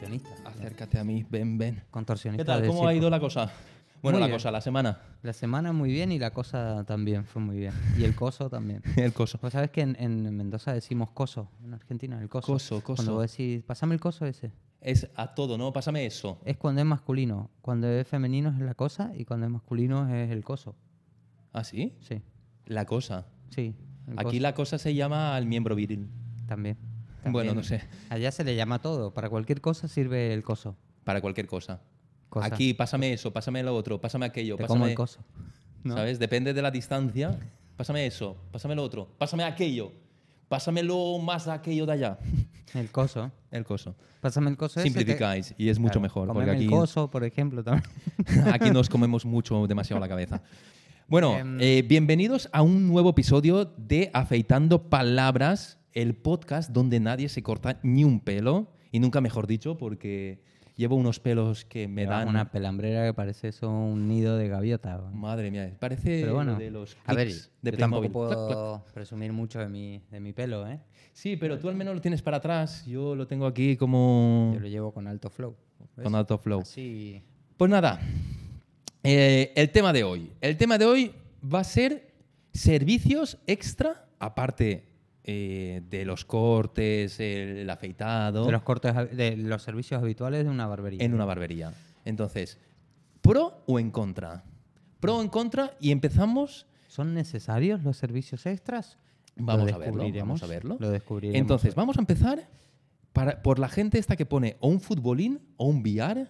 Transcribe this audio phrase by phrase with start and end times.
[0.00, 0.46] para contorsionistas.
[0.46, 1.82] Acércate a mí, ven, ven.
[1.90, 2.44] Contorsionistas.
[2.44, 2.68] ¿Qué tal?
[2.68, 3.50] ¿Cómo ha ido la cosa?
[4.02, 4.36] Bueno, Muy la bien.
[4.36, 5.00] cosa, la semana.
[5.22, 7.72] La semana muy bien y la cosa también fue muy bien.
[7.98, 8.82] Y el coso también.
[8.96, 9.38] El coso.
[9.42, 12.46] Vos sabés que en, en Mendoza decimos coso, en Argentina el coso.
[12.52, 12.96] Coso, coso.
[12.96, 14.52] Cuando vos decís, pasame el coso ese.
[14.80, 15.72] Es a todo, ¿no?
[15.72, 16.38] Pásame eso.
[16.44, 17.50] Es cuando es masculino.
[17.62, 20.76] Cuando es femenino es la cosa y cuando es masculino es el coso.
[21.52, 21.96] ¿Ah, sí?
[22.00, 22.20] Sí,
[22.66, 23.26] La cosa.
[23.50, 23.74] sí.
[24.18, 26.08] Aquí coso la cosa se llama el miembro viril.
[26.46, 26.76] También.
[27.32, 27.82] Bueno, no sé.
[28.08, 29.12] Allá se le llama todo.
[29.12, 30.76] Para cualquier cosa sirve el coso.
[31.04, 31.80] Para cualquier cosa.
[32.28, 32.46] Cosa.
[32.46, 34.78] Aquí, pásame eso, pásame lo otro, pásame aquello, Te pásame...
[34.80, 35.20] como el coso.
[35.84, 35.94] ¿no?
[35.94, 36.18] ¿Sabes?
[36.18, 37.38] Depende de la distancia.
[37.76, 39.92] Pásame eso, pásame lo otro, pásame aquello,
[40.48, 42.18] pásamelo más aquello de allá.
[42.74, 43.30] El coso.
[43.50, 43.94] El coso.
[44.20, 46.32] Pásame el coso que- Simplificáis y es mucho Claro, mejor.
[46.32, 47.84] Porque aquí, el coso, por ejemplo, también.
[48.52, 50.42] aquí nos comemos mucho, demasiado la cabeza.
[51.06, 51.58] Bueno, Em.
[51.60, 57.80] eh, bienvenidos a un nuevo episodio de Afeitando Palabras, el podcast donde nadie se corta
[57.82, 58.68] ni un pelo.
[58.92, 60.42] Y nunca mejor dicho, porque
[60.76, 62.28] llevo unos pelos que me dan...
[62.28, 64.98] una pelambrera que parece eso un nido de gaviota.
[65.12, 68.10] Madre mía, parece Pero bueno, de los a ver, de yo tampoco Playmobil.
[68.12, 68.46] Clac, clac.
[68.46, 70.78] puedo presumir mucho de mi, de mi pelo, ¿eh?
[71.14, 72.84] Sí, pero tú al menos lo tienes para atrás.
[72.84, 75.56] Yo lo tengo aquí como Yo lo llevo con alto flow.
[75.96, 76.04] ¿ves?
[76.04, 76.60] con alto flow.
[76.60, 77.22] Así.
[77.56, 77.98] Pues nada,
[79.02, 80.30] eh, el tema de hoy.
[80.42, 82.12] El tema de hoy va a ser
[82.52, 84.95] servicios extra, aparte
[85.28, 90.50] eh, de los cortes, el, el afeitado, De los cortes, de los servicios habituales de
[90.50, 91.02] una barbería.
[91.04, 91.72] en una barbería.
[92.04, 92.58] Entonces,
[93.22, 94.44] ¿pro o en contra?
[95.00, 96.66] Pro o en contra y empezamos...
[96.88, 98.96] ¿Son necesarios los servicios extras?
[99.34, 100.76] Vamos a verlo, vamos a verlo.
[100.80, 101.38] Lo descubriremos.
[101.40, 102.48] Entonces, vamos a empezar
[103.12, 106.28] para- por la gente esta que pone o un futbolín, o un VR,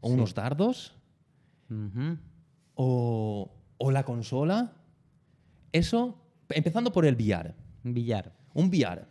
[0.00, 0.14] o Sí.
[0.14, 0.96] unos dardos,
[2.74, 4.72] o, o la consola.
[5.72, 7.54] Eso, empezando por el VR.
[7.82, 8.32] Billar.
[8.54, 9.04] Un VR.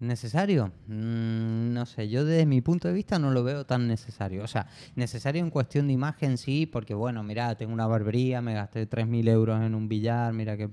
[0.00, 0.70] ¿Necesario?
[0.86, 4.44] Mm, no sé, yo desde mi punto de vista no lo veo tan necesario.
[4.44, 8.54] O sea, necesario en cuestión de imagen sí, porque bueno, mira, tengo una barbería, me
[8.54, 10.68] gasté 3.000 euros en un billar, mira qué,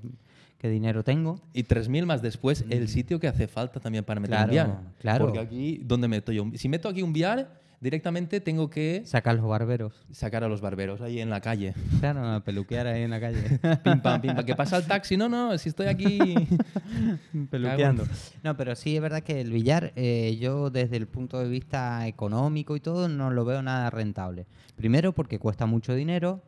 [0.60, 1.42] qué dinero tengo.
[1.54, 4.50] Y 3.000 más después el sitio que hace falta también para meter un Mm.
[4.52, 5.26] Claro, claro.
[5.26, 6.46] Porque aquí, ¿dónde meto yo?
[6.54, 7.48] Si meto aquí un VR,
[7.85, 9.94] directamente tengo que Sacar los barberos.
[10.12, 11.75] sacar a los barberos ahí en la calle.
[12.00, 13.59] Claro, a peluquear ahí en la calle.
[13.84, 14.44] Pim, pam, pim, pam.
[14.44, 15.16] ¿Qué pasa el taxi?
[15.16, 16.19] No, no, si estoy aquí...
[17.51, 18.03] peluqueando.
[18.44, 22.07] No, pero sí es verdad que el billar, eh, yo desde el punto de vista
[22.07, 24.47] económico y todo, no lo veo nada rentable.
[24.75, 26.41] Primero porque cuesta mucho dinero,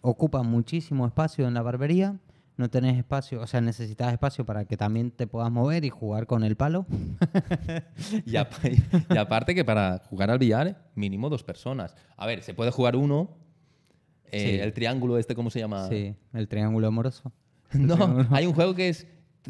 [0.00, 2.16] ocupa muchísimo espacio en la barbería,
[2.56, 6.26] no tenés espacio, o sea, necesitas espacio para que también te puedas mover y jugar
[6.26, 6.86] con el palo.
[8.26, 8.68] Y, apa-
[9.12, 11.94] y aparte que para jugar al billar, mínimo dos personas.
[12.16, 13.30] A ver, se puede jugar uno.
[14.30, 14.60] eh, Sí.
[14.60, 15.88] El triángulo este, ¿cómo se llama?
[15.88, 17.32] Sí, el triángulo amoroso.
[17.74, 19.06] No, hay un juego que es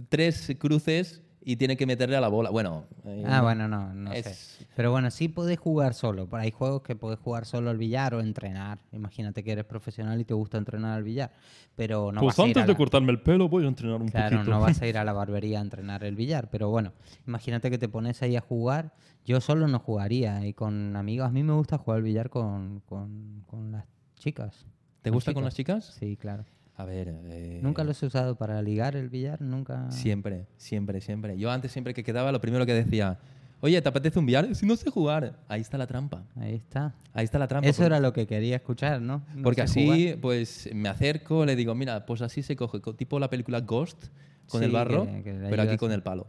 [0.08, 2.50] tres cruces y tiene que meterle a la bola.
[2.50, 2.84] Bueno.
[3.04, 4.66] eh, Ah, bueno, no, no Es- sé.
[4.74, 6.26] Pero bueno, sí podés jugar solo.
[6.26, 8.78] Pero Hay juegos que podés jugar solo al billar o entrenar.
[8.92, 11.32] Imagínate que eres profesional y te gusta entrenar al billar.
[11.76, 13.68] Pero no pues vas a ir antes a de la- cortarme el pelo voy a
[13.68, 14.50] entrenar un Claro, poquito.
[14.50, 16.92] no vas a ir a la barbería a entrenar el billar, pero bueno,
[17.26, 18.92] imagínate que te pones ahí a jugar.
[19.24, 21.26] Yo solo no jugaría y con amigos.
[21.28, 23.84] A mí me gusta jugar al billar con, con, con las
[24.18, 24.66] chicas.
[25.02, 25.84] ¿Te gusta con las chicas?
[25.98, 26.44] Sí, claro.
[26.76, 27.08] A ver.
[27.26, 29.90] eh, Nunca los he usado para ligar el billar, nunca.
[29.90, 31.36] Siempre, siempre, siempre.
[31.38, 33.18] Yo antes, siempre que quedaba, lo primero que decía,
[33.60, 34.52] oye, ¿te apetece un billar?
[34.56, 35.38] Si no sé jugar.
[35.48, 36.24] Ahí está la trampa.
[36.36, 36.94] Ahí está.
[37.12, 37.68] Ahí está la trampa.
[37.68, 39.22] Eso porque- era lo que quería escuchar, ¿no?
[39.34, 40.20] No Porque así, jugar.
[40.20, 44.06] pues me acerco, le digo, mira, pues así se coge, co- tipo la película Ghost,
[44.48, 46.26] con Sí, el barro, que- que le pero aquí con el palo.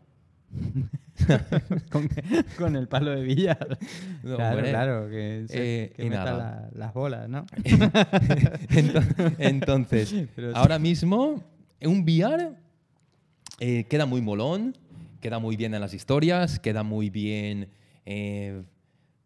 [1.92, 2.10] con,
[2.58, 3.78] con el palo de billar.
[4.24, 4.70] No, claro, hombre.
[4.72, 7.46] claro, que, se- Eh, que y meta la- las bolas, ¿no?
[8.70, 10.54] Ento- Entonces, Pero sí.
[10.58, 11.44] ahora mismo,
[11.82, 12.52] un VR
[13.60, 14.78] eh, queda muy molón,
[15.22, 17.70] queda muy bien en las historias, queda muy bien
[18.06, 18.64] eh,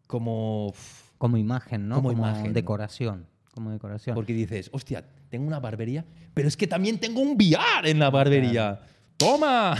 [0.06, 0.72] como...
[1.18, 1.96] Como imagen, ¿no?
[1.96, 2.52] Como imagen.
[2.54, 3.26] decoración.
[3.52, 4.14] Como decoración.
[4.14, 8.08] Porque dices, hostia, tengo una barbería, pero es que también tengo un VR en la
[8.08, 8.80] barbería.
[9.20, 9.76] ¡Toma!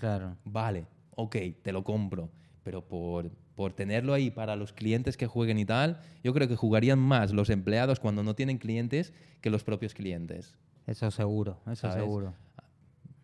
[0.00, 0.36] Claro.
[0.46, 2.30] Vale, ok, te lo compro.
[2.62, 6.56] Pero por, por tenerlo ahí para los clientes que jueguen y tal, yo creo que
[6.56, 9.12] jugarían más los empleados cuando no tienen clientes
[9.42, 10.56] que los propios clientes.
[10.86, 11.96] Eso seguro, eso ¿Sabes?
[11.96, 12.34] seguro.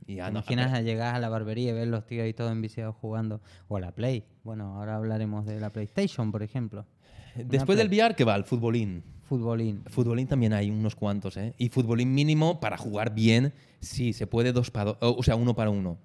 [0.06, 2.34] Y ¿Te ah, no, imaginas a llegar a la barbería y ver los tíos ahí
[2.34, 3.40] todos enviciados jugando?
[3.68, 4.24] O a la Play.
[4.42, 6.84] Bueno, ahora hablaremos de la PlayStation, por ejemplo.
[7.34, 8.36] Después del VR, ¿qué va?
[8.36, 9.02] El futbolín.
[9.28, 9.82] Futbolín.
[9.86, 11.54] Futbolín también hay unos cuantos, ¿eh?
[11.58, 15.54] Y futbolín mínimo para jugar bien, sí, se puede dos para dos, o sea, uno
[15.54, 15.98] para uno.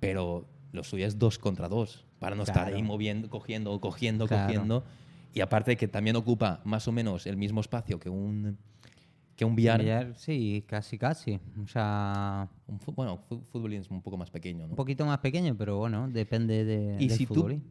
[0.00, 2.76] Pero lo suyo es dos contra dos, para no estar Claro.
[2.76, 4.46] ahí moviendo, cogiendo, cogiendo, Claro.
[4.52, 4.84] cogiendo.
[5.32, 8.56] Y aparte que también ocupa más o menos el mismo espacio que un,
[9.36, 9.82] que un VR.
[9.82, 11.40] Billar, sí, casi, casi.
[11.62, 14.70] O sea, Un bueno, fu- futbolín es un poco más pequeño, ¿no?
[14.70, 17.64] un poquito más pequeño, pero bueno, depende de, Y del si tú- futbolín.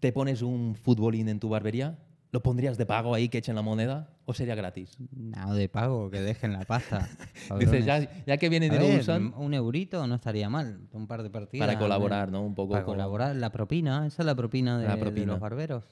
[0.00, 1.98] te pones un futbolín en tu barbería,
[2.30, 4.96] ¿lo pondrías de pago ahí que echen la moneda o sería gratis?
[5.12, 7.08] No, de pago, que dejen la pasta.
[7.58, 11.30] Dices, ya, ya que vienen y usan, un eurito no estaría mal, un par de
[11.30, 11.66] partidas.
[11.66, 12.42] para colaborar, ¿no?
[12.42, 15.26] Un poco Para con- colaborar, la propina, esa es la propina de, La de propina.
[15.32, 15.84] los barberos.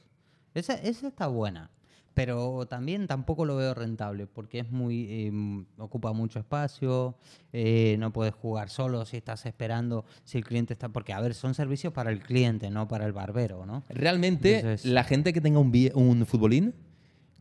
[0.54, 1.70] Esa, esa está buena,
[2.16, 7.14] pero también tampoco lo veo rentable porque es muy eh, ocupa mucho espacio,
[7.52, 10.88] eh, no puedes jugar solo si estás esperando, si el cliente está...
[10.88, 13.84] Porque, a ver, son servicios para el cliente, no para el barbero, ¿no?
[13.90, 16.74] Realmente, Entonces- la gente que tenga un, un futbolín,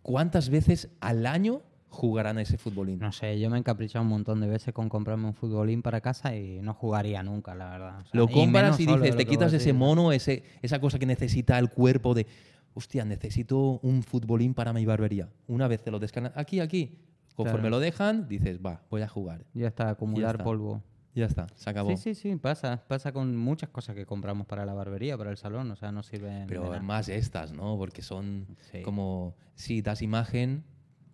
[0.01, 3.00] ¿cuántas veces al año jugarán a ese futbolín?
[3.00, 6.01] No sé, yo me he encaprichado un montón de veces con comprarme un futbolín para
[6.01, 8.00] casa y no jugaría nunca, la verdad.
[8.00, 11.00] O sea, Lo y compras y solo dices, te quitas ese mono, ese, esa cosa
[11.00, 12.28] que necesita el cuerpo de,
[12.75, 15.30] hostia, necesito un futbolín para mi barbería.
[15.48, 17.00] Una vez te lo descargas, aquí, aquí.
[17.33, 17.69] Conforme Claro.
[17.77, 19.44] lo dejan, dices, va, voy a jugar.
[19.56, 20.44] Ya está, acumular está.
[20.44, 20.83] polvo.
[21.16, 21.89] Ya está, se acabó.
[21.89, 22.83] Sí, sí, sí, pasa.
[22.88, 25.72] Pasa con muchas cosas que compramos para la barbería, para el salón.
[25.72, 26.42] O sea, no sirven.
[26.42, 26.81] de Pero nada.
[26.81, 27.77] más estas, ¿no?
[27.77, 28.81] Porque son Sí.
[28.83, 30.63] como, sí, das imagen,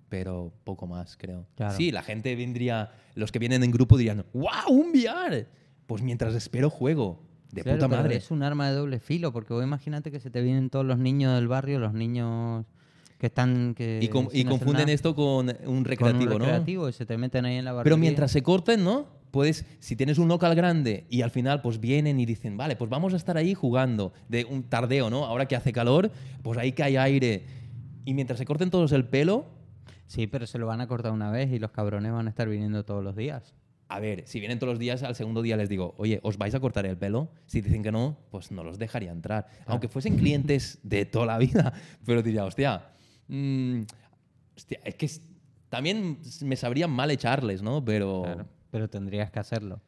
[0.10, 1.46] pero poco más, creo.
[1.56, 1.76] Claro.
[1.78, 5.48] Sí, la gente vendría, los que vienen en grupo dirían, ¡wow, un VR!
[5.86, 7.22] Pues mientras espero juego.
[7.52, 8.16] De Claro, puta madre.
[8.16, 10.98] Es un arma de doble filo, porque vos imagínate que se te vienen todos los
[10.98, 12.66] niños del barrio, los niños
[13.18, 13.74] que están.
[13.76, 16.40] Que Y, com- y confunden nada, esto con un con un recreativo, ¿no?
[16.40, 17.84] recreativo y se te meten ahí en la barbería.
[17.84, 19.06] Pero mientras se corten, ¿no?
[19.32, 22.90] Puedes, si tienes un local grande y al final pues vienen y dicen, vale, pues
[22.90, 25.26] vamos a estar ahí jugando de un tardeo, ¿no?
[25.26, 26.12] Ahora que hace calor,
[26.42, 27.46] pues ahí que hay aire.
[28.04, 29.46] Y mientras se corten todos el pelo,
[30.08, 32.50] Sí, pero se lo van a cortar una vez y los cabrones van a estar
[32.50, 33.54] viniendo todos los días.
[33.94, 36.54] A ver, si vienen todos los días, al segundo día les digo, oye, ¿os vais
[36.56, 37.32] a cortar el pelo?
[37.46, 39.48] Si dicen que no, pues no los dejaría entrar.
[39.66, 41.74] Aunque fuesen clientes de toda la vida,
[42.06, 42.90] pero diría, hostia,
[43.28, 43.82] mm,
[44.56, 45.22] hostia, es que es-
[45.70, 47.84] también me sabría mal echarles, ¿no?
[47.84, 48.22] Pero...
[48.24, 49.82] Claro, pero tendrías que hacerlo.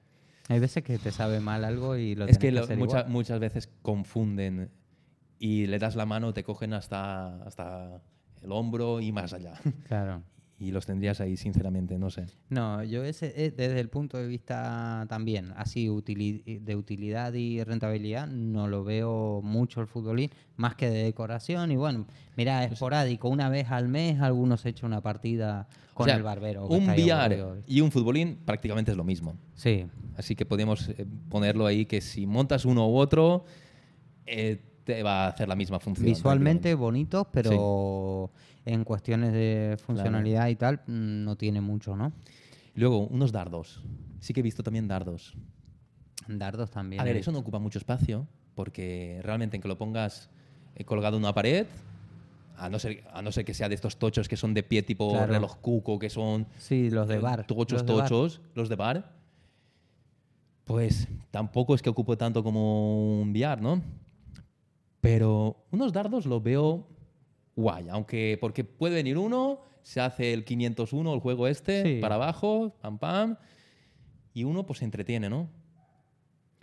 [0.50, 3.00] Hay veces que te sabe mal algo y lo es tienes que que, hacer mucha-
[3.00, 3.12] igual.
[3.12, 4.70] muchas veces confunden
[5.40, 8.02] y le das la mano, te cogen hasta, hasta
[8.42, 9.54] el hombro y más allá.
[9.88, 10.24] Claro.
[10.64, 12.26] Y los tendrías ahí, sinceramente, no sé.
[12.50, 17.62] No, yo ese, eh, desde el punto de vista también, así utili- de utilidad y
[17.64, 21.72] rentabilidad, no lo veo mucho el futbolín, más que de decoración.
[21.72, 22.08] Y bueno,
[22.38, 26.66] mira, esporádico, una vez al mes algunos echan una partida con O sea, el barbero.
[26.68, 29.36] Un VR y un futbolín prácticamente es lo mismo.
[29.56, 33.46] Sí, Así que podríamos eh, ponerlo ahí que si montas uno u otro,
[34.26, 36.06] eh, te va a hacer la misma función.
[36.06, 38.32] visualmente bonitos, pero
[38.66, 42.12] en cuestiones de funcionalidad y tal, mm, no tiene mucho, ¿no?
[42.76, 43.82] Luego, unos dardos.
[44.20, 45.36] Sí que he visto también dardos.
[46.28, 47.02] Dardos también.
[47.02, 50.30] A ver, eso no ocupa mucho espacio, porque realmente en que lo pongas
[50.76, 51.68] eh, colgado en una pared,
[52.56, 54.84] a no, ser, a no ser que sea de estos tochos que son de pie
[54.84, 55.32] tipo Claro.
[55.34, 57.46] reloj cuco, que son Sí, los de eh, bar.
[57.46, 58.04] tochos, los de bar.
[58.10, 59.12] tochos, los de bar,
[60.66, 63.82] pues tampoco es que ocupe tanto como un VR, ¿no?
[65.04, 66.88] Pero unos dardos los veo
[67.58, 72.00] guay, aunque porque puede venir uno, se hace el 501, el juego este, Sí.
[72.00, 73.36] para abajo, pam pam,
[74.34, 75.50] y uno pues se entretiene, ¿no?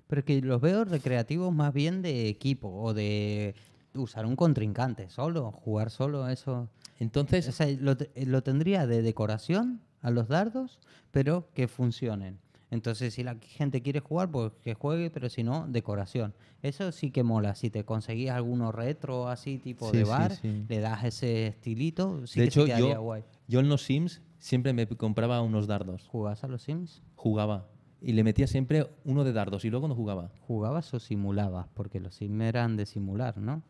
[0.06, 3.54] Pero que los veo recreativos más bien de equipo o de
[3.94, 6.70] usar un contrincante solo, jugar solo, eso.
[6.99, 10.78] Entonces, O sea, lo tendría de decoración a los dardos,
[11.11, 12.38] pero que funcionen.
[12.70, 16.34] Entonces, si la gente quiere jugar, pues que juegue, pero si no, decoración.
[16.62, 17.54] Eso sí que mola.
[17.56, 20.64] Si te conseguís alguno retro así, tipo Sí, de bar, sí.
[20.68, 23.24] le das ese estilito, sí de que hecho, se yo, guay.
[23.48, 26.06] yo en los Sims siempre me compraba unos dardos.
[26.08, 27.02] ¿Jugabas a los Sims?
[27.16, 27.66] Jugaba.
[28.00, 30.30] Y le metía siempre uno de dardos y luego no jugaba.
[30.46, 31.66] ¿Jugabas o simulabas?
[31.74, 33.62] Porque los Sims eran de simular, ¿no?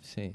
[0.00, 0.32] Sí.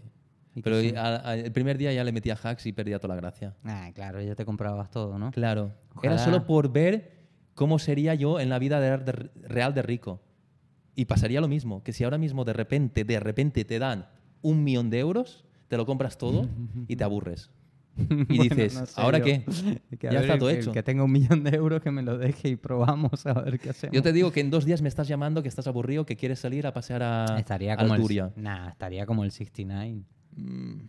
[0.53, 2.99] ¿Y qué Pero sim- a- a- el primer día ya le metía hacks y perdía
[2.99, 3.55] toda la gracia.
[3.65, 5.31] Ah, claro, ya te comprabas todo, ¿no?
[5.31, 5.71] Claro.
[6.03, 7.24] Era solo por ver
[7.55, 8.97] cómo sería yo en la vida
[9.47, 10.21] real de rico.
[10.95, 14.07] Y pasaría lo mismo, que si ahora mismo de repente, de repente te dan
[14.41, 16.47] un millón de euros, te lo compras todo
[16.87, 17.49] y te aburres.
[18.29, 19.23] Y dices, no sé ¿ahora yo.
[19.25, 19.45] qué?
[19.97, 20.71] Que ya ver, está todo que- hecho.
[20.73, 23.69] Que tenga un millón de euros que me lo deje y probamos a ver qué
[23.69, 23.93] hacemos.
[23.95, 26.39] Yo te digo que en dos días me estás llamando, que estás aburrido, que quieres
[26.39, 28.31] salir a pasear a, estaría a como Alturia.
[28.35, 30.01] el, nah, estaría como el 69.
[30.35, 30.79] Mm,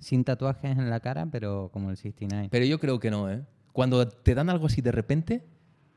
[0.00, 2.48] Sin tatuajes en la cara, pero como el 69.
[2.50, 3.42] Pero yo creo que no, ¿eh?
[3.76, 5.44] Cuando te dan algo así de repente,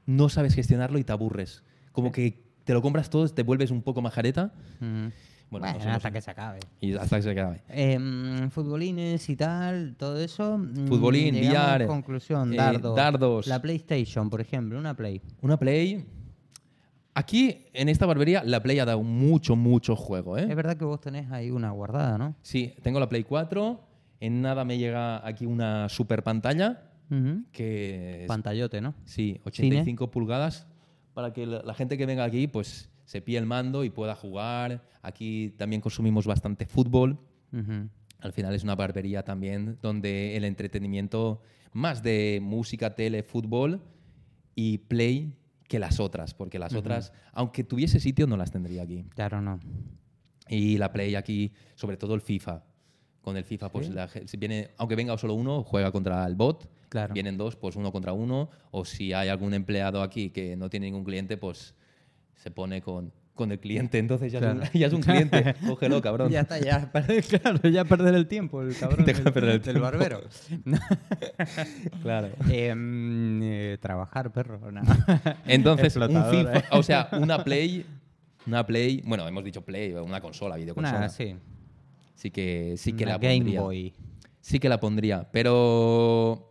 [0.06, 1.64] no sabes gestionarlo y te aburres.
[1.94, 5.14] Como que te lo compras todo, te vuelves un poco majareta Ujú.
[5.50, 6.60] Bueno, Bueno, no somos- hasta que se acabe.
[6.82, 7.62] y hasta que se acabe.
[7.70, 10.58] Em, futbolines y tal, todo eso.
[10.58, 12.96] mm, Futbolín, VR, conclusión, eh, dardos.
[12.98, 13.48] dardos.
[13.48, 15.22] La PlayStation, por ejemplo, una Play.
[15.42, 16.06] Una Play.
[17.14, 20.48] Aquí, en esta barbería, la Play ha dado mucho, mucho juego, ¿eh?
[20.50, 22.36] Es verdad que vos tenés ahí una guardada, ¿no?
[22.42, 23.80] Sí, tengo la Play 4.
[24.20, 26.89] En nada me llega aquí una super pantalla
[27.52, 28.94] Que es, Pantallote, ¿no?
[29.06, 30.68] sí, 85 pulgadas
[31.14, 34.14] para que la, la gente que venga aquí pues se pille el mando y pueda
[34.14, 34.84] jugar.
[35.02, 37.18] Aquí también consumimos bastante fútbol.
[38.20, 41.42] Al final es una barbería también donde el entretenimiento
[41.74, 43.82] más de música, tele, fútbol
[44.54, 45.34] y play
[45.68, 49.06] que las otras, porque las otras, aunque tuviese sitio, no las tendría aquí.
[49.16, 49.60] Claro, no.
[50.48, 52.64] Y la play aquí, sobre todo el FIFA.
[53.22, 56.70] Con el FIFA, pues la si viene, aunque venga solo uno, juega contra el bot.
[56.90, 57.14] Claro.
[57.14, 58.50] Vienen dos, pues uno contra uno.
[58.72, 61.76] O si hay algún empleado aquí que no tiene ningún cliente, pues
[62.36, 64.00] se pone con, con el cliente.
[64.00, 64.64] Entonces ya, Claro.
[64.64, 65.56] es, un, ya es un cliente.
[65.68, 66.30] Cógelo, cabrón.
[66.32, 66.92] Ya está, ya
[67.42, 69.06] claro, ya perder el tiempo, el cabrón.
[69.06, 70.22] Deja perder el barbero.
[72.02, 72.30] Claro.
[72.50, 74.72] Em, eh, trabajar, perro.
[74.72, 74.82] no.
[75.46, 76.64] Entonces, un FIFA, ¿eh?
[76.72, 77.86] o sea, una Play,
[78.48, 80.98] una Play, bueno, hemos dicho Play, una consola, videoconsola.
[80.98, 81.36] Una, sí.
[82.16, 83.62] Sí que, sí que una la Game pondría.
[83.62, 83.94] Boy.
[84.42, 86.49] Sí que la pondría, pero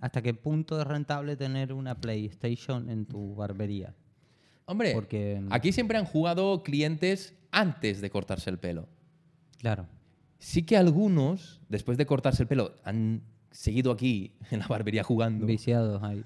[0.00, 3.94] ¿Hasta qué punto es rentable tener una PlayStation en tu barbería?
[4.66, 8.86] hombre, Porque- aquí siempre han jugado clientes antes de cortarse el pelo.
[9.58, 9.86] Claro.
[10.38, 15.46] Sí que algunos, después de cortarse el pelo, han seguido aquí en la barbería jugando,
[15.46, 16.22] Viciados ahí.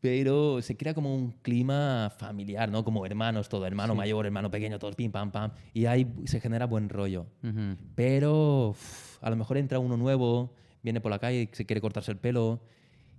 [0.00, 2.84] pero se crea como un clima familiar, ¿no?
[2.84, 3.98] Como hermanos, todo, hermano Sí.
[3.98, 7.26] mayor, hermano pequeño, todos pim, pam, pam, y ahí se genera buen rollo.
[7.94, 11.80] Pero uf, a lo mejor entra uno nuevo, viene por la calle y se quiere
[11.80, 12.60] cortarse el pelo.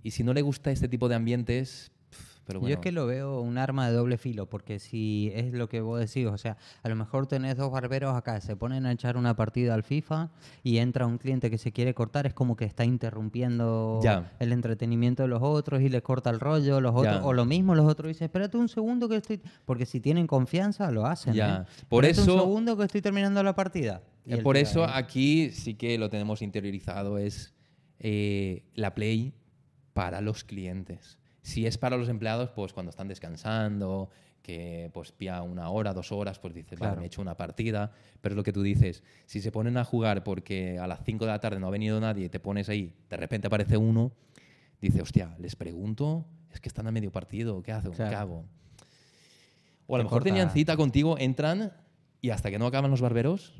[0.02, 1.92] Y si no le gusta este tipo de ambientes,
[2.44, 2.70] pero bueno.
[2.70, 5.80] Yo es que lo veo un arma de doble filo, porque si es lo que
[5.80, 9.16] vos decís, o sea, a lo mejor tenés dos barberos acá, se ponen a echar
[9.16, 10.30] una partida al FIFA
[10.62, 14.32] y entra un cliente que se quiere cortar, es como que está interrumpiendo Ya.
[14.40, 17.24] el entretenimiento de los otros y le corta el rollo, los otros, Ya.
[17.24, 20.90] o lo mismo los otros dicen, espérate un segundo que estoy, porque si tienen confianza
[20.90, 21.34] lo hacen.
[21.34, 21.66] Ya.
[21.68, 21.84] ¿eh?
[21.88, 24.02] Por Espérate eso- un segundo que estoy terminando la partida.
[24.24, 27.54] Y Eh, por eso ahí, aquí sí que lo tenemos interiorizado, es
[28.04, 29.32] eh, la Play
[29.92, 31.18] para los clientes.
[31.42, 34.08] Si es para los empleados, pues cuando están descansando,
[34.42, 37.90] que pues pía una hora, dos horas, pues dices, vale, me he hecho una partida.
[38.20, 41.24] Pero es lo que tú dices, si se ponen a jugar porque a las 5
[41.26, 44.12] de la tarde no ha venido nadie y te pones ahí, de repente aparece uno,
[44.80, 47.90] dice, hostia, les pregunto, es que están a medio partido, ¿qué hago?
[47.90, 48.18] ¿Qué Claro.
[48.18, 48.44] hago?
[49.86, 51.72] O a lo mejor corta- tenían cita contigo, entran
[52.20, 53.52] y hasta que no acaban los barberos,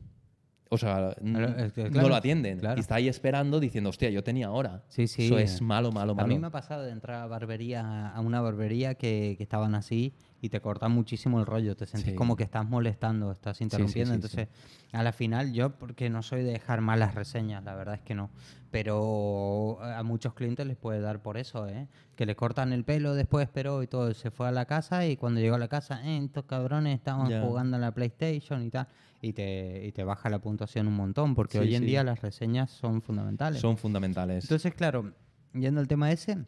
[0.73, 2.59] o sea, es que, no lo atienden.
[2.59, 2.79] claro.
[2.79, 4.83] Y está ahí esperando diciendo, hostia, yo tenía hora.
[4.88, 5.26] Sí, sí.
[5.26, 6.29] Eso es malo, malo, A malo.
[6.29, 10.14] mí me ha pasado de entrar a barbería, a una barbería que, que estaban así
[10.41, 11.76] y te cortan muchísimo el rollo.
[11.76, 12.17] Te sentís Sí.
[12.17, 14.14] como que estás molestando, estás interrumpiendo.
[14.14, 14.49] Entonces,
[14.93, 18.14] a la final, yo, porque no soy de dejar malas reseñas, la verdad es que
[18.14, 18.31] no.
[18.73, 21.87] Pero a muchos clientes les puede dar por eso, ¿eh?
[22.17, 24.12] Que le cortan el pelo después, pero y todo.
[24.14, 27.31] Se fue a la casa y cuando llegó a la casa, eh, estos cabrones estaban
[27.47, 28.88] jugando a la PlayStation y tal.
[29.21, 31.87] Y te, y te baja la puntuación un montón, porque Sí, hoy en sí.
[31.88, 33.61] día las reseñas son fundamentales.
[33.61, 34.45] Son fundamentales.
[34.45, 35.12] Entonces, claro,
[35.52, 36.38] yendo al tema ese,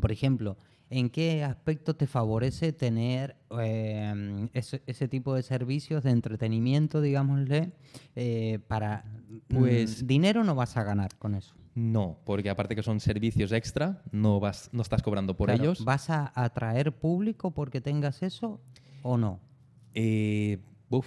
[0.00, 0.58] por ejemplo,
[0.90, 7.72] ¿en qué aspecto te favorece tener eh, ese, ese tipo de servicios de entretenimiento, digámosle,
[8.16, 9.04] eh, para...
[9.48, 11.54] Pues- mm, dinero no vas a ganar con eso.
[11.74, 15.84] no, porque aparte que son servicios extra, no, vas, no estás cobrando por Claro, ellos.
[15.84, 18.60] ¿Vas a atraer público porque tengas eso
[19.02, 19.38] o no?
[19.94, 20.58] Eh,
[20.90, 21.06] uf,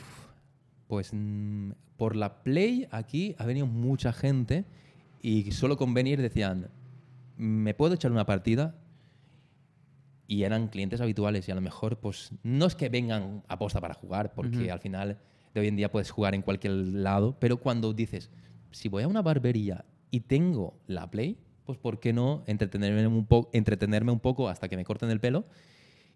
[0.88, 4.66] pues mm, por la Play aquí ha venido mucha gente
[5.22, 6.70] y solo con venir decían,
[7.38, 8.76] ¿me puedo echar una partida?
[10.32, 13.82] Y eran clientes habituales y a lo mejor pues no es que vengan a posta
[13.82, 15.18] para jugar, porque al final
[15.54, 18.30] de hoy en día puedes jugar en cualquier lado, pero cuando dices,
[18.72, 23.26] si voy a una barbería y tengo la Play, pues ¿por qué no entretenerme un,
[23.26, 25.44] po- entretenerme un poco hasta que me corten el pelo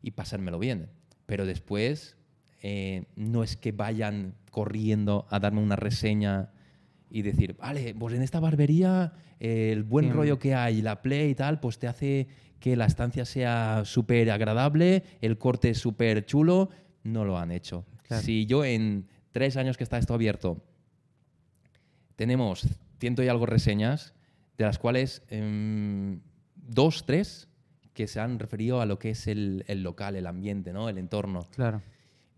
[0.02, 0.88] y pasármelo bien?
[1.26, 2.16] Pero después
[2.62, 6.52] eh, no es que vayan corriendo a darme una reseña
[7.10, 10.12] y decir, vale, pues en esta barbería eh, el buen Sí.
[10.14, 12.28] rollo que hay, la play y tal, pues te hace
[12.66, 16.72] que la estancia sea súper agradable, el corte súper chulo.
[17.04, 17.86] No lo han hecho.
[18.02, 18.24] Claro.
[18.24, 20.64] Si yo en tres años que está esto abierto
[22.16, 22.66] tenemos
[23.00, 24.16] ciento y algo reseñas,
[24.58, 26.22] de las cuales em,
[26.56, 27.50] dos, tres
[27.94, 30.90] que se han referido a lo que es el, el local, el ambiente, ¿no?
[30.90, 31.84] el entorno Claro.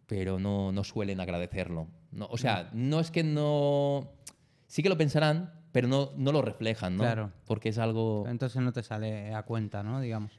[0.07, 1.87] pero no, no suelen agradecerlo.
[2.11, 4.11] No, o sea, no es que no...
[4.67, 7.03] Sí que lo pensarán, pero no, no lo reflejan, ¿no?
[7.03, 7.31] Claro.
[7.45, 8.25] Porque es algo...
[8.27, 10.01] Entonces no te sale a cuenta, ¿no?
[10.01, 10.31] Digamos.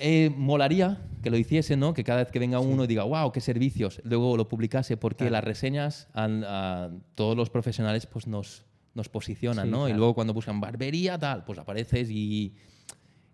[0.00, 1.94] Eh, molaría que lo hiciese, ¿no?
[1.94, 5.34] Que cada vez que venga uno diga, wow, qué servicios, luego lo publicase, porque Claro.
[5.34, 8.64] las reseñas a todos los profesionales pues nos,
[8.94, 9.88] nos posicionan, Sí, ¿no?
[9.88, 12.56] Y luego cuando buscan barbería, tal, pues apareces y,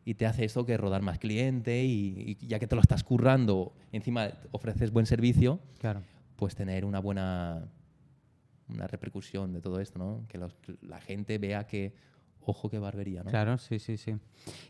[0.05, 3.03] y te hace esto que rodar más cliente y, y ya que te lo estás
[3.03, 6.03] currando, encima ofreces buen servicio, Claro.
[6.37, 7.65] pues tener una buena
[8.73, 10.27] una repercusión de todo esto, ¿no?
[10.29, 10.39] Que
[10.83, 11.93] la gente vea que,
[12.45, 13.31] ojo qué barbería, ¿no?
[13.31, 14.17] Claro, sí, sí, sí.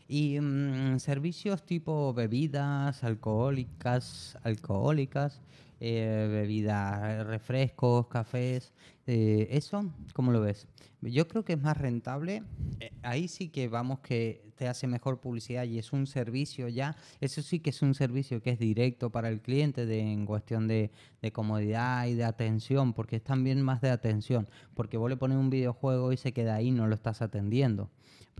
[0.07, 5.41] Y mm, servicios tipo bebidas alcohólicas, alcohólicas,
[5.83, 8.71] eh, bebidas, refrescos, cafés,
[9.07, 10.67] eh, ¿eso cómo lo ves?
[11.01, 12.43] Yo creo que es más rentable,
[12.79, 16.95] eh, ahí sí que vamos que te hace mejor publicidad y es un servicio ya,
[17.19, 20.67] eso sí que es un servicio que es directo para el cliente de, en cuestión
[20.67, 25.17] de, de comodidad y de atención, porque es también más de atención, porque vos le
[25.17, 27.89] pones un videojuego y se queda ahí, no lo estás atendiendo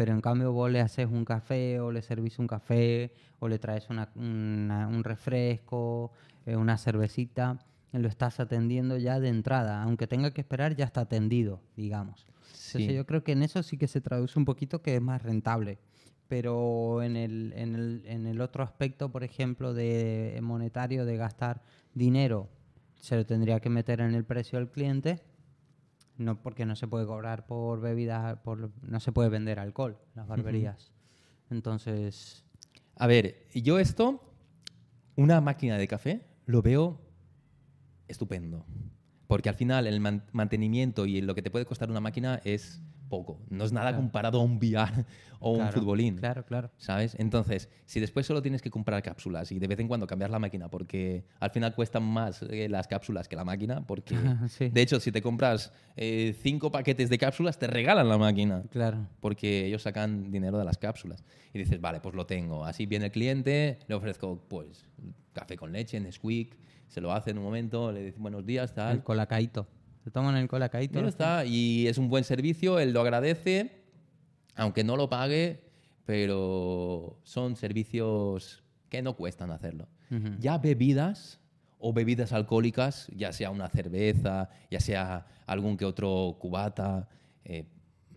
[0.01, 3.59] pero en cambio vos le haces un café o le servís un café o le
[3.59, 6.11] traes una, una- un refresco,
[6.47, 7.59] eh, una cervecita,
[7.91, 12.25] lo estás atendiendo ya de entrada, aunque tenga que esperar ya está atendido, digamos.
[12.47, 12.93] Entonces Sí.
[12.95, 15.77] yo creo que en eso sí que se traduce un poquito que es más rentable.
[16.27, 21.61] Pero en el, en el, en el otro aspecto, por ejemplo, de monetario, de gastar
[21.93, 22.49] dinero,
[22.95, 25.21] se lo tendría que meter en el precio al cliente
[26.21, 30.15] no porque no se puede cobrar por bebidas, por, no se puede vender alcohol en
[30.15, 30.91] las barberías.
[31.49, 32.45] Entonces,
[32.95, 34.21] A ver, yo esto,
[35.15, 36.99] una máquina de café, lo veo
[38.07, 38.65] estupendo.
[39.27, 42.81] Porque al final el man- mantenimiento y lo que te puede costar una máquina es
[43.11, 43.39] poco.
[43.51, 44.01] No es nada Claro.
[44.01, 45.05] comparado a un VR
[45.39, 46.17] o un futbolín.
[46.17, 46.71] Claro, claro.
[46.77, 47.15] ¿Sabes?
[47.19, 50.39] Entonces, si después solo tienes que comprar cápsulas y de vez en cuando cambiar la
[50.39, 54.15] máquina, porque al final cuestan más eh, las cápsulas que la máquina, porque
[54.49, 54.69] Sí.
[54.69, 59.05] de hecho, si te compras eh, cinco paquetes de cápsulas, te regalan la máquina Claro.
[59.19, 61.23] porque ellos sacan dinero de las cápsulas.
[61.53, 62.65] Y dices, vale, pues lo tengo.
[62.65, 64.87] Así viene el cliente, le ofrezco pues
[65.33, 68.75] café con leche, Nesquik, se lo hace en un momento, le dice buenos días, El
[68.75, 69.03] tal.
[69.03, 69.67] colacaito.
[70.03, 70.93] Se toman el colacaito.
[70.93, 71.07] Y ya ¿no?
[71.09, 71.45] está.
[71.45, 73.83] Y es un buen servicio, él lo agradece,
[74.55, 75.63] aunque no lo pague,
[76.05, 79.87] pero son servicios que no cuestan hacerlo.
[80.09, 80.35] Ujú.
[80.39, 81.39] Ya bebidas
[81.79, 87.07] o bebidas alcohólicas, ya sea una cerveza, ya sea algún que otro cubata,
[87.43, 87.65] eh,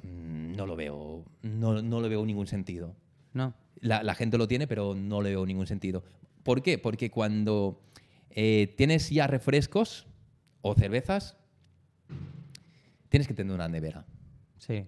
[0.03, 2.94] mm, no lo veo, no, no le veo ningún sentido.
[3.33, 3.55] No.
[3.81, 6.05] La, la gente lo tiene, pero no le veo ningún sentido.
[6.42, 6.79] ¿Por qué?
[6.79, 7.81] Porque cuando
[8.31, 10.07] eh, tienes ya refrescos
[10.61, 11.37] o cervezas,
[13.14, 14.05] tienes que tener una nevera.
[14.59, 14.87] Sí.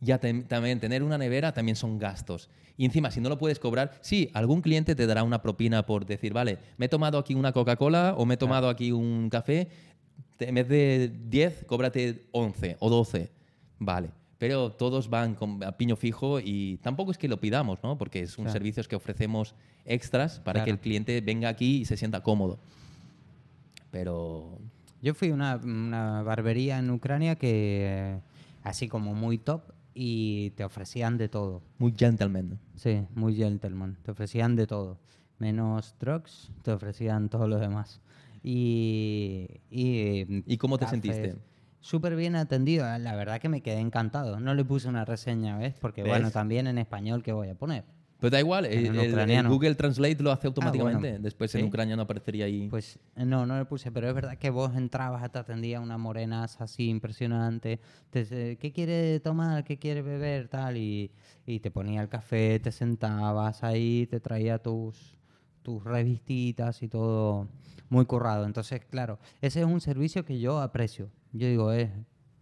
[0.00, 2.48] Ya también tener una nevera también son gastos.
[2.76, 6.04] Y encima, si no lo puedes cobrar, sí, algún cliente te dará una propina por
[6.04, 9.68] decir, vale, me he tomado aquí una Coca-Cola o me he tomado aquí un café,
[10.40, 13.30] en vez de 10, cóbrate 11 o 12.
[13.78, 14.10] Vale.
[14.38, 17.96] Pero todos van con, a piño fijo y tampoco es que lo pidamos, ¿no?
[17.96, 18.54] Porque son Claro.
[18.54, 22.58] servicios que ofrecemos extras para que el cliente venga aquí y se sienta cómodo.
[23.92, 24.58] Pero
[25.02, 28.20] Yo fui a una, una barbería en Ucrania que, eh,
[28.62, 29.62] así como muy top,
[29.94, 31.60] y te ofrecían de todo.
[31.78, 32.58] muy gentleman.
[32.76, 33.98] Sí, muy gentleman.
[34.02, 34.98] Te ofrecían de todo.
[35.38, 38.00] Menos drugs, te ofrecían todo lo demás.
[38.44, 41.02] Y, y, ¿Y cómo te cafés.
[41.02, 41.36] sentiste?
[41.80, 42.86] Súper bien atendido.
[42.98, 44.38] La verdad que me quedé encantado.
[44.38, 45.74] No le puse una reseña, ¿ves?
[45.80, 46.10] Porque, ¿Ves?
[46.10, 47.84] bueno, también en español, ¿qué voy a poner?
[48.22, 49.48] Pero da igual, el, el-.
[49.48, 51.10] Google Translate lo hace automáticamente.
[51.10, 51.24] bueno.
[51.24, 51.66] Después en ¿Sí?
[51.66, 52.68] ucraniano aparecería ahí.
[52.70, 55.98] Pues eh, no, no le puse, pero es verdad que vos entrabas, te atendía una
[55.98, 57.80] morenaza así impresionante.
[58.10, 59.64] Te ¿qué quiere tomar?
[59.64, 60.46] ¿Qué quiere beber?
[60.46, 61.10] Tal, y,
[61.46, 65.18] y te ponía el café, te sentabas ahí, te traía tus,
[65.64, 67.48] tus revistitas y todo
[67.88, 68.46] muy currado.
[68.46, 71.10] Entonces, claro, ese es un servicio que yo aprecio.
[71.32, 71.92] Yo digo, eh,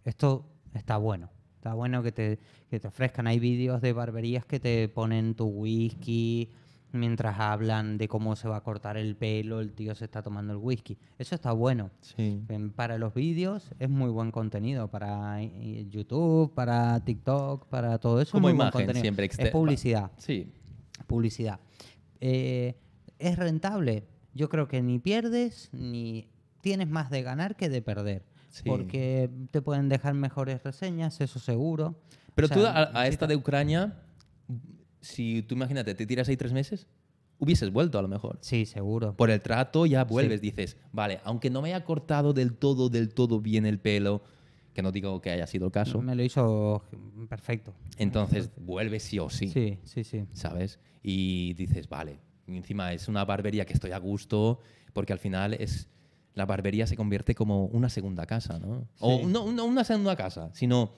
[0.05, 1.31] esto está bueno.
[1.61, 2.39] Está bueno que te,
[2.71, 3.27] que te ofrezcan.
[3.27, 6.49] Hay vídeos de barberías que te ponen tu whisky
[6.91, 10.53] mientras hablan de cómo se va a cortar el pelo, el tío se está tomando
[10.53, 10.97] el whisky.
[11.19, 11.91] Eso está bueno.
[12.01, 12.41] sí.
[12.49, 14.87] Em, Para los vídeos es muy buen contenido.
[14.89, 18.29] Para eh, YouTube, para TikTok, para todo eso.
[18.29, 19.01] es Como muy buen imagen contenido.
[19.03, 19.25] siempre.
[19.37, 20.51] Es publicidad Sí.
[21.05, 21.59] publicidad.
[22.21, 22.75] Eh,
[23.19, 24.07] ¿Es rentable?
[24.33, 26.27] Yo creo que ni pierdes ni
[26.61, 28.30] tienes más de ganar que de perder.
[28.51, 28.63] Sí.
[28.65, 31.95] Porque te pueden dejar mejores reseñas, eso seguro.
[32.35, 33.97] Pero O sea, tú a, a esta de Ucrania,
[35.01, 36.87] si tú imagínate, te tiras ahí tres meses,
[37.39, 38.37] hubieses vuelto a lo mejor.
[38.41, 39.15] Sí, seguro.
[39.15, 43.13] Por el trato ya vuelves, dices, vale, aunque no me haya cortado del todo, del
[43.13, 44.21] todo bien el pelo,
[44.73, 46.83] que no digo que haya sido el caso, Me lo hizo
[47.27, 47.73] perfecto.
[47.97, 49.49] entonces vuelves sí o sí.
[49.49, 50.25] Sí, sí, sí.
[50.33, 50.79] ¿sabes?
[51.03, 54.59] Y dices, vale, encima es una barbería que estoy a gusto,
[54.93, 55.89] porque al final es
[56.33, 58.87] la barbería se convierte como una segunda casa, ¿no?
[58.99, 59.25] O Sí.
[59.25, 60.93] no, no una segunda casa, sino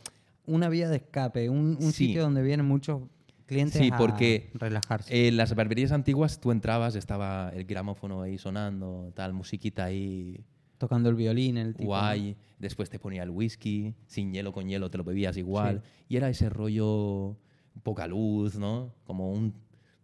[0.45, 2.07] Una vía de escape, un, un Sí.
[2.07, 3.03] sitio donde vienen muchos
[3.45, 5.27] clientes Sí, a porque, relajarse.
[5.29, 10.43] en las barberías antiguas tú entrabas, estaba el gramófono ahí sonando, tal, musiquita ahí
[10.77, 11.83] tocando el violín, el tipo.
[11.83, 11.87] ¿no?
[11.99, 16.17] guay, después te ponía el whisky, sin hielo con hielo te lo bebías igual, y
[16.17, 17.37] era ese rollo
[17.83, 18.93] poca luz, ¿no?
[19.05, 19.53] Como un,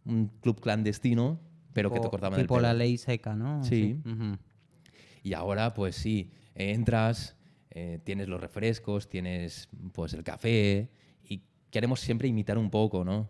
[0.05, 1.37] un club clandestino,
[1.73, 2.67] pero que te Tipo- cortaban el Tipo pelo.
[2.67, 3.61] la ley seca, ¿no?
[3.65, 3.99] Sí.
[4.05, 4.37] Ujú.
[5.29, 7.35] Y ahora, pues sí, entras,
[7.69, 10.89] eh, tienes los refrescos, tienes pues el café
[11.23, 13.29] y queremos siempre imitar un poco, ¿no?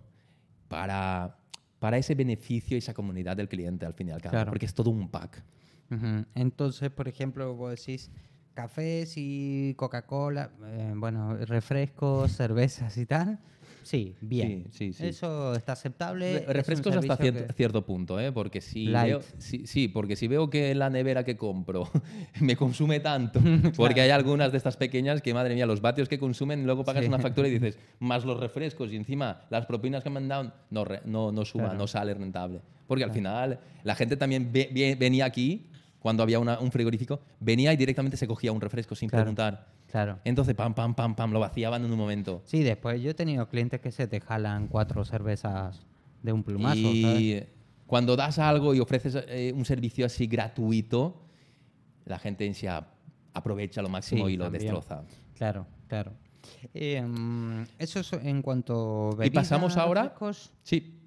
[0.69, 1.35] Para,
[1.79, 4.51] para ese beneficio y esa comunidad del cliente al fin y al cabo, Claro.
[4.51, 5.43] porque es todo un pack.
[5.91, 6.25] Ujú.
[6.35, 8.09] Entonces, por ejemplo, vos decís
[8.53, 13.39] cafés y Coca-Cola, eh, bueno, refrescos, cervezas y tal.
[13.83, 14.65] Sí, bien.
[14.71, 15.07] Sí, sí, sí.
[15.07, 16.37] Eso está aceptable.
[16.37, 18.31] es Re- refrescos hasta servicio cierto, que- cierto punto, ¿eh?
[18.31, 21.89] Porque si veo, sí, sí, porque si veo que la nevera que compro
[22.41, 23.39] me consume tanto,
[23.77, 27.05] porque hay algunas de estas pequeñas que, madre mía, los vatios que consumen, luego pagas
[27.07, 30.53] una factura y dices, más los refrescos y encima las propinas que me han dado,
[30.69, 31.79] no, no, no suma, Claro.
[31.79, 32.61] no sale rentable.
[32.87, 35.67] Porque al final la gente también ve- ve- venía aquí,
[35.99, 39.23] cuando había una- un frigorífico, venía y directamente se cogía un refresco sin Claro.
[39.25, 39.67] preguntar.
[39.91, 40.19] Claro.
[40.23, 42.41] Entonces, pam, pam, pam, pam, lo vaciaban en un momento.
[42.45, 45.85] Sí, después yo he tenido clientes que se te jalan cuatro cervezas
[46.21, 46.77] de un plumazo.
[46.77, 47.47] y ¿sabes?
[47.87, 51.23] cuando das algo y ofreces eh, un servicio así gratuito,
[52.05, 52.67] la gente en sí
[53.33, 54.63] aprovecha lo máximo Sí, y lo también.
[54.63, 55.03] destroza.
[55.35, 56.11] Claro, claro.
[56.73, 57.03] Eh,
[57.79, 60.51] eso es en cuanto Y pasamos bebidas, ahora- refrescos.
[60.63, 60.99] Sí.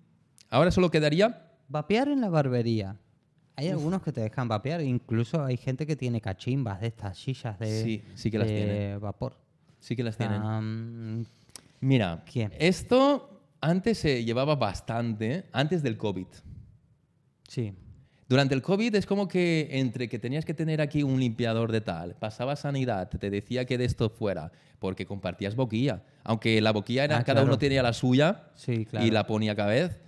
[0.50, 1.50] Ahora solo quedaría.
[1.68, 2.96] Vapear en la barbería.
[3.56, 7.58] Hay algunos que te dejan vapear, incluso hay gente que tiene cachimbas de estas sillas
[7.58, 8.98] de, Sí, sí que las de tiene.
[8.98, 9.36] vapor.
[9.78, 10.42] Sí que las tienen.
[10.42, 11.24] Am,
[11.80, 12.52] Mira, ¿quién?
[12.58, 16.26] esto antes se llevaba bastante, antes del COVID.
[17.48, 17.74] sí,
[18.28, 21.82] Durante el COVID es como que entre que tenías que tener aquí un limpiador de
[21.82, 26.02] tal, pasaba sanidad, te decía que de esto fuera, porque compartías boquilla.
[26.24, 27.48] Aunque la boquilla era, Ah, cada claro.
[27.48, 29.04] uno tenía la suya sí, claro.
[29.04, 30.00] y la ponía cada vez,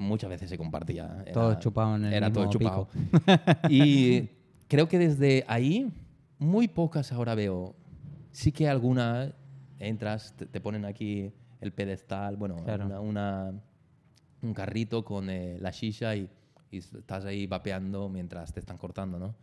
[0.00, 1.22] muchas veces se compartía.
[1.22, 2.88] Era- Todo chupado en el Era todo mismo chupado.
[3.68, 4.28] y
[4.68, 5.92] creo que desde ahí,
[6.38, 7.74] muy pocas ahora veo.
[8.32, 9.32] Sí que alguna
[9.78, 12.86] entras, te, te ponen aquí el pedestal, bueno, Claro.
[12.86, 13.52] una- una-
[14.42, 16.28] un carrito con eh, la shisha y,
[16.70, 19.34] y estás ahí vapeando mientras te están cortando, ¿no?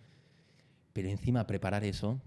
[0.93, 2.19] Pero encima preparar eso,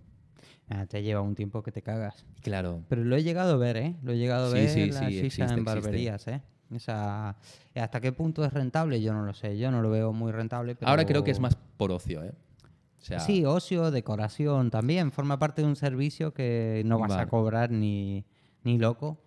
[0.73, 2.25] Ah, te lleva un tiempo que te cagas.
[2.43, 3.97] claro, Pero lo he llegado a ver, ¿eh?
[4.05, 5.65] Lo he llegado a Sí, ver sí, la sí, shisha existe, en existe.
[5.65, 6.29] barberías,
[6.71, 6.77] ¿eh?
[6.77, 7.37] Esa,
[7.75, 9.01] ¿Hasta qué punto es rentable?
[9.01, 9.59] Yo no lo sé.
[9.59, 10.75] Yo no lo veo muy rentable.
[10.75, 10.91] Pero...
[10.91, 12.33] ahora creo que es más por ocio, ¿eh?
[12.33, 15.11] O sea, Sí, ocio, decoración también.
[15.11, 18.25] Forma parte de un servicio que no vas a cobrar ni,
[18.63, 19.19] ni loco,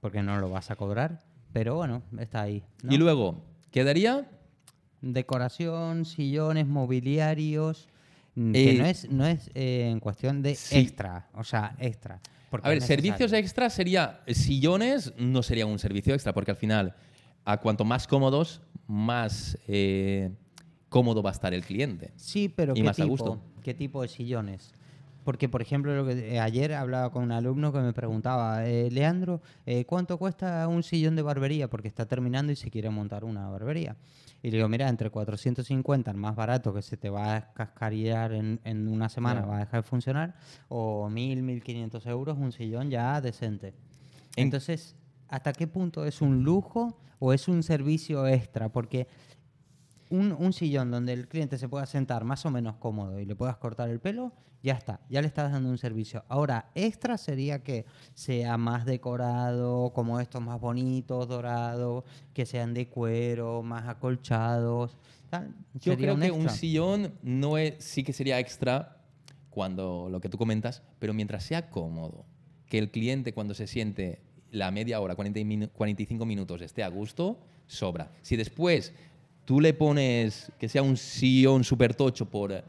[0.00, 1.24] porque no lo vas a cobrar.
[1.52, 2.64] Pero bueno, está ahí.
[2.82, 2.92] ¿no?
[2.92, 4.28] Y luego, quedaría
[5.12, 7.88] Decoración, sillones, mobiliarios.
[8.34, 10.78] Mm, que Eh, no es, no es eh, en cuestión de sí.
[10.78, 11.28] extra.
[11.34, 12.20] O sea, extra.
[12.62, 16.94] A ver, servicios extras sería sillones, no sería un servicio extra, porque al final,
[17.44, 20.30] a cuanto más cómodos, más eh,
[20.88, 22.12] cómodo va a estar el cliente.
[22.16, 23.08] Sí, pero y ¿qué más a tipo?
[23.08, 23.40] gusto.
[23.62, 24.72] ¿Qué tipo de sillones?
[25.24, 28.90] Porque, por ejemplo, lo que, eh, ayer hablaba con un alumno que me preguntaba, eh,
[28.90, 31.68] Leandro, eh, ¿cuánto cuesta un sillón de barbería?
[31.68, 33.96] Porque está terminando y se quiere montar una barbería.
[34.44, 38.32] Y le digo, mira, entre 450, el más barato que se te va a cascarillar
[38.34, 39.48] en, en una semana, Claro.
[39.52, 40.34] va a dejar de funcionar,
[40.68, 43.68] o 1.000, 1.500 euros, un sillón ya decente.
[44.36, 44.96] En- Entonces,
[45.28, 48.68] ¿hasta qué punto es un lujo o es un servicio extra?
[48.68, 49.08] Porque
[50.14, 53.34] un, un sillón donde el cliente se pueda sentar más o menos cómodo y le
[53.36, 56.24] puedas cortar el pelo, ya está, ya le estás dando un servicio.
[56.28, 62.88] Ahora, extra sería que sea más decorado, como estos más bonitos, dorados, que sean de
[62.88, 64.96] cuero, más acolchados.
[65.28, 65.54] tal.
[65.74, 68.96] Yo creo que un sillón no es, sí que sería extra
[69.50, 72.24] cuando lo que tú comentas, pero mientras sea cómodo,
[72.66, 76.82] que el cliente cuando se siente la media hora, 40 y minu- 45 minutos esté
[76.82, 78.10] a gusto, sobra.
[78.22, 78.94] Si después
[79.44, 82.64] tú le pones que sea un sillón súper tocho por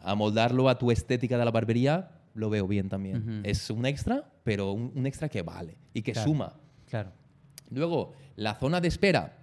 [0.00, 3.40] amoldarlo a tu estética de la barbería, lo veo bien también.
[3.44, 6.28] Es un extra, pero un, un extra que vale y que Claro.
[6.28, 6.52] suma.
[6.88, 7.12] Claro.
[7.70, 9.36] Luego, la zona de espera,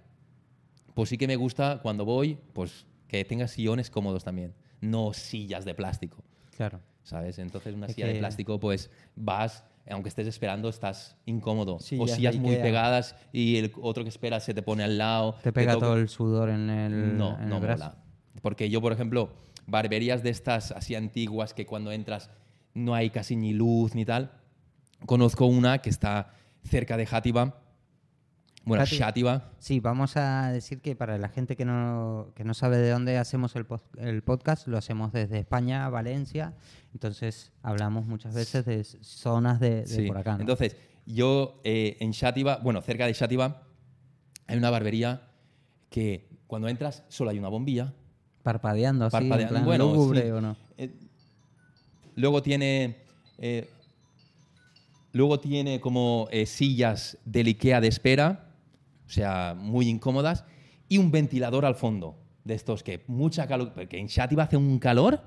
[0.94, 5.64] pues sí que me gusta cuando voy, pues que tenga sillones cómodos también, no sillas
[5.64, 6.24] de plástico,
[6.56, 6.80] Claro.
[7.04, 7.38] ¿sabes?
[7.38, 11.76] Entonces una Es silla de plástico, pues vas, aunque estés esperando, estás incómodo.
[11.76, 15.36] o Sillas muy pegadas y el otro que espera se te pone al lado.
[15.42, 17.84] Te pega toca- todo el sudor en el, no, en el no brazo.
[17.84, 17.96] mola.
[18.42, 19.30] Porque yo, por ejemplo,
[19.66, 22.30] barberías de estas así antiguas que cuando entras
[22.74, 24.32] no hay casi ni luz ni tal.
[25.06, 26.32] Conozco una que está
[26.64, 27.60] cerca de Játiva.
[28.66, 28.84] Bueno.
[28.84, 29.52] Xátiva.
[29.58, 33.16] Sí, vamos a decir que para la gente que no, que no sabe de dónde
[33.16, 36.52] hacemos el, pod- el podcast, lo hacemos desde España Valencia.
[36.92, 40.06] Entonces hablamos muchas veces de zonas de, de Sí.
[40.08, 40.34] por acá.
[40.34, 40.40] ¿no?
[40.40, 40.76] Entonces,
[41.06, 43.62] yo eh, en Xátiva, bueno, cerca de Xátiva,
[44.48, 45.22] hay una barbería
[45.88, 47.94] que cuando entras solo hay una bombilla.
[48.42, 50.30] Parpadeando así, en Parpadea- plan bueno, lúgubre sí.
[50.30, 50.56] o no.
[50.76, 50.90] Eh,
[52.16, 52.96] luego tiene.
[53.38, 53.70] eh,
[55.12, 58.45] luego tiene como eh, sillas del IKEA de espera,
[59.06, 60.44] o sea, muy incómodas,
[60.88, 64.78] y un ventilador al fondo, de estos que mucha calor, porque en Xátiva hace un
[64.78, 65.20] calor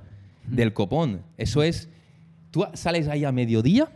[0.48, 1.22] del copón.
[1.38, 1.90] Eso es,
[2.52, 3.90] tú sales ahí a mediodía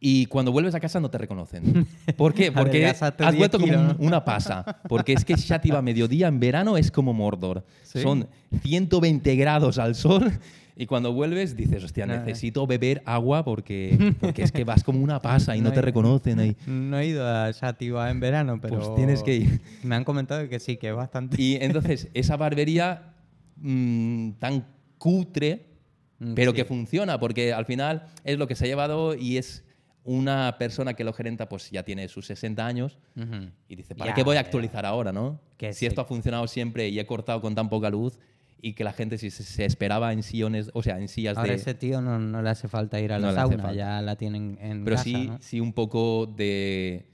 [0.00, 1.86] y cuando vuelves a casa no te reconocen.
[2.16, 2.52] ¿Por qué?
[2.52, 4.64] Porque has 10 vuelto como un- una pasa.
[4.88, 7.64] Porque es que Shati a mediodía en verano es como Mordor.
[7.82, 8.00] Sí.
[8.00, 8.28] Son
[8.62, 10.30] 120 grados al sol
[10.76, 12.24] y cuando vuelves dices, hostia, Nada.
[12.24, 15.82] necesito beber agua porque, porque es que vas como una pasa y no, No te
[15.82, 16.56] reconocen ahí.
[16.66, 18.76] No he ido a Sativa en verano, pero.
[18.78, 19.60] Pues tienes que ir.
[19.82, 21.40] Me han comentado que sí, que es bastante.
[21.40, 23.14] Y entonces esa barbería
[23.56, 24.66] mm, tan
[24.98, 25.72] cutre,
[26.20, 26.58] Mm, pero sí.
[26.58, 29.64] que funciona, porque al final es lo que se ha llevado y es
[30.04, 33.50] una persona que lo gerenta, pues ya tiene sus 60 años Ujú.
[33.68, 34.46] y dice, ¿para Ya, qué voy a ya.
[34.46, 35.40] actualizar ahora, no?
[35.56, 35.86] Que si sí.
[35.86, 38.16] esto ha funcionado siempre y he cortado con tan poca luz
[38.66, 41.56] y que la gente si se, esperaba en sillones, o sea, en sillas Ahora de...
[41.56, 44.56] ese tío no, no le hace falta ir a la No sauna, ya la tienen
[44.60, 45.38] en Pero casa, sí, ¿no?
[45.42, 47.10] sí un poco de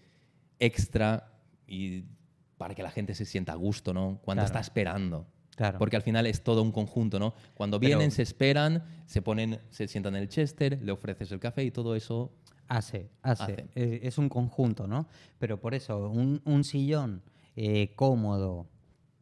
[0.59, 1.33] extra
[1.67, 2.05] y
[2.57, 4.21] para que la gente se sienta a gusto, ¿no?
[4.23, 4.47] Cuando Claro.
[4.47, 5.27] está esperando.
[5.57, 5.79] Claro.
[5.79, 7.35] Porque al final es todo un conjunto, ¿no?
[7.55, 11.41] Cuando Pero- vienen, se esperan, se ponen, se sientan en el chester, le ofreces el
[11.41, 12.33] café y todo eso.
[12.69, 13.43] Hace, hace.
[13.43, 13.67] Hace.
[13.75, 15.09] Eh, Es un conjunto, ¿no?
[15.39, 17.23] Pero por eso, un, un sillón
[17.57, 18.69] eh, cómodo,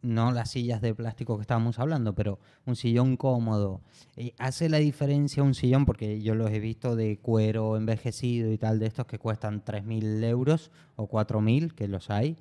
[0.02, 3.80] no las sillas de plástico que estábamos hablando, pero un sillón cómodo,
[4.16, 8.58] eh, hace la diferencia un sillón, porque yo los he visto de cuero envejecido y
[8.58, 12.36] tal, de estos que cuestan 3.000 euros o 4.000, que los hay,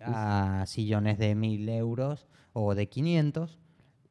[0.00, 3.58] a sillones de 1.000 euros o de 500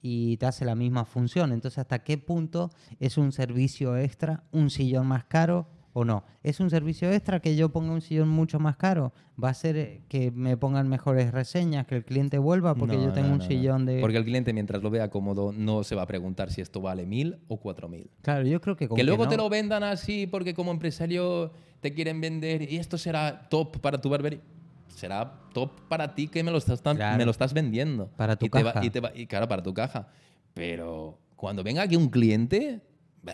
[0.01, 1.51] y te hace la misma función.
[1.51, 5.67] Entonces, ¿hasta qué punto es un servicio extra, un sillón más caro
[5.99, 6.23] o no?
[6.43, 9.13] ¿Es un servicio extra que yo ponga un sillón mucho más caro?
[9.43, 13.05] ¿Va a ser eh, que me pongan mejores reseñas, que el cliente vuelva porque No,
[13.05, 13.49] yo tengo no, un no, no.
[13.49, 13.99] sillón de...
[13.99, 17.05] Porque el cliente, mientras lo vea cómodo, no se va a preguntar si esto vale
[17.05, 18.09] mil o cuatro mil.
[18.21, 21.51] Claro, yo creo que con Que luego no- te lo vendan así porque como empresario
[21.81, 24.41] te quieren vender y esto será top para tu barbería.
[24.89, 27.17] Será top para ti que me lo estás, tan- Claro.
[27.17, 28.07] me lo estás vendiendo.
[28.17, 28.85] Para tu y te va- caja.
[28.85, 30.07] y, te va- y claro, para tu caja.
[30.53, 32.81] Pero cuando venga aquí un cliente,
[33.21, 33.33] bah,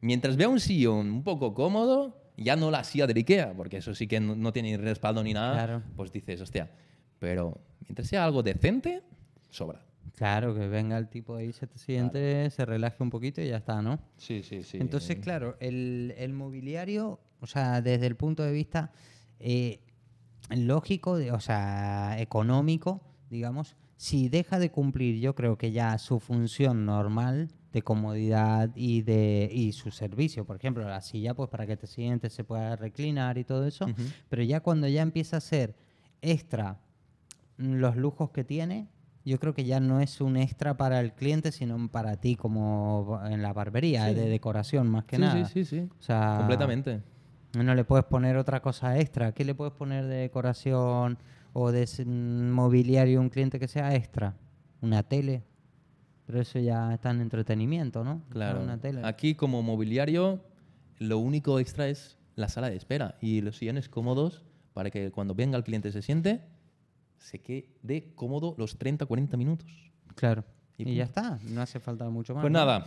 [0.00, 3.94] mientras vea un sillón un poco cómodo, ya no la silla de Ikea, porque eso
[3.94, 5.82] sí que no, no tiene ni respaldo ni nada, Claro.
[5.96, 6.70] pues dices, hostia,
[7.18, 9.02] pero mientras sea algo decente,
[9.50, 9.82] sobra.
[10.16, 13.58] Claro, que venga el tipo ahí, se te siente, se relaje un poquito y ya
[13.58, 13.98] está, ¿no?
[14.16, 14.78] Sí, sí, sí.
[14.80, 18.92] Entonces, claro, el, el mobiliario, o sea, desde el punto de vista
[19.40, 19.80] eh,
[20.50, 26.20] lógico, de- o sea, económico, digamos, si deja de cumplir, yo creo que ya su
[26.20, 31.66] función normal de comodidad y de y su servicio, por ejemplo, la silla, pues para
[31.66, 33.86] que te sientes, se pueda reclinar y todo eso,
[34.30, 35.74] pero ya cuando ya empieza a ser
[36.22, 36.78] extra
[37.58, 38.88] mm, los lujos que tiene,
[39.26, 43.20] yo creo que ya no es un extra para el cliente, sino para ti como
[43.28, 44.14] en la barbería, Sí.
[44.14, 45.44] de decoración más que sí, nada.
[45.44, 45.88] sí, sí, sí.
[45.98, 47.02] O sea, Completamente.
[47.62, 49.32] no le puedes poner otra cosa extra.
[49.32, 51.18] ¿Qué le puedes poner de decoración
[51.52, 54.34] o de mm, mobiliario a un cliente que sea extra?
[54.80, 55.42] Una tele.
[56.26, 58.22] Pero eso ya está en entretenimiento, ¿no?
[58.30, 58.62] Claro.
[58.62, 59.02] Una tele.
[59.04, 60.40] Aquí como mobiliario,
[60.98, 64.42] lo único extra es la sala de espera y los sillones cómodos
[64.74, 66.42] para que cuando venga el cliente se siente,
[67.18, 69.90] se quede cómodo los 30-40 minutos.
[70.14, 70.44] Claro.
[70.76, 71.38] Y Y, ya está.
[71.48, 72.42] No hace falta mucho más.
[72.42, 72.58] Pues ¿no?
[72.58, 72.84] nada,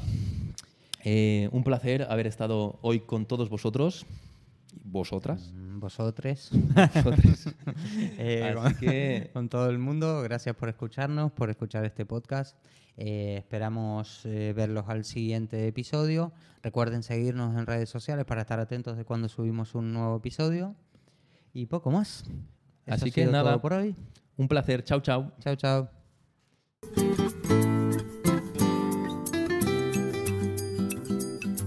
[1.04, 4.06] eh, un placer haber estado hoy con todos vosotros.
[4.84, 5.52] Vosotras.
[5.54, 6.52] Mm, Vosotros.
[6.54, 7.46] Vosotros.
[8.18, 12.58] Eh, Así que- con todo el mundo, gracias por escucharnos, por escuchar este podcast.
[12.98, 16.34] Eh, esperamos eh, verlos al siguiente episodio.
[16.64, 20.76] Recuerden seguirnos en redes sociales para estar atentos de cuando subimos un nuevo episodio.
[21.54, 22.24] Y poco más.
[22.86, 23.62] Eso Así que nada.
[23.62, 23.96] por hoy.
[24.38, 24.84] Un placer.
[24.84, 25.32] Chao, chao.
[25.40, 25.99] Chao, chao.